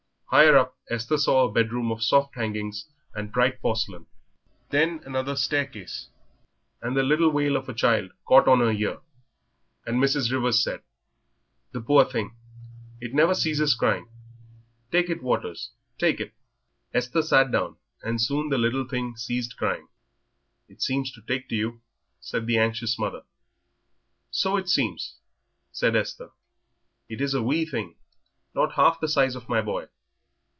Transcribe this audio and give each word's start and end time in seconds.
Higher 0.33 0.55
up, 0.55 0.77
Esther 0.89 1.17
saw 1.17 1.43
a 1.43 1.51
bedroom 1.51 1.91
of 1.91 2.01
soft 2.01 2.35
hangings 2.35 2.87
and 3.13 3.33
bright 3.33 3.59
porcelain. 3.61 4.05
Then 4.69 5.01
another 5.05 5.35
staircase, 5.35 6.07
and 6.81 6.95
the 6.95 7.03
little 7.03 7.31
wail 7.31 7.57
of 7.57 7.67
a 7.67 7.73
child 7.73 8.13
caught 8.25 8.47
on 8.47 8.59
the 8.59 8.69
ear, 8.69 9.01
and 9.85 9.97
Mrs. 10.01 10.31
Rivers 10.31 10.63
said, 10.63 10.83
"The 11.73 11.81
poor 11.81 11.97
little 12.05 12.13
thing; 12.13 12.37
it 13.01 13.13
never 13.13 13.35
ceases 13.35 13.75
crying. 13.75 14.07
Take 14.89 15.09
it, 15.09 15.21
Waters, 15.21 15.71
take 15.97 16.21
it." 16.21 16.33
Esther 16.93 17.23
sat 17.23 17.51
down, 17.51 17.75
and 18.01 18.21
soon 18.21 18.47
the 18.47 18.57
little 18.57 18.87
thing 18.87 19.17
ceased 19.17 19.57
crying. 19.57 19.89
"It 20.69 20.81
seems 20.81 21.11
to 21.11 21.21
take 21.21 21.49
to 21.49 21.55
you," 21.55 21.81
said 22.21 22.47
the 22.47 22.57
anxious 22.57 22.97
mother. 22.97 23.23
"So 24.29 24.55
it 24.55 24.69
seems," 24.69 25.17
said 25.73 25.93
Esther; 25.93 26.31
"it 27.09 27.19
is 27.19 27.33
a 27.33 27.43
wee 27.43 27.65
thing, 27.65 27.97
not 28.55 28.75
half 28.75 29.01
the 29.01 29.09
size 29.09 29.35
of 29.35 29.49
my 29.49 29.61
boy." 29.61 29.87